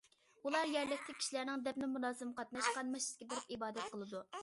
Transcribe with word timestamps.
ئۇلار 0.45 0.71
يەرلىكتىكى 0.75 1.19
كىشىلەرنىڭ 1.19 1.67
دەپنە 1.69 1.91
مۇراسىمىغا 1.93 2.39
قاتناشقان، 2.43 2.93
مەسچىتكە 2.97 3.33
بېرىپ 3.37 3.57
ئىبادەت 3.59 3.97
قىلىدۇ. 3.97 4.29